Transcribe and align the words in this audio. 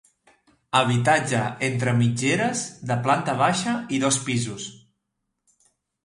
Habitatge 0.77 1.41
entre 1.67 1.91
mitgeres 1.99 2.63
de 2.91 2.97
planta 3.07 3.35
baixa 3.41 3.75
i 3.97 4.01
dos 4.05 4.17
pisos. 4.31 4.65